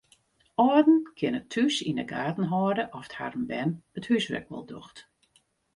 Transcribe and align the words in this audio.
Alden 0.67 0.97
kinne 1.17 1.41
thús 1.53 1.75
yn 1.89 1.99
de 1.99 2.05
gaten 2.11 2.49
hâlde 2.51 2.83
oft 2.97 3.11
harren 3.19 3.45
bern 3.49 3.71
it 3.97 4.05
húswurk 4.09 4.47
wol 4.51 4.65
docht. 4.71 4.97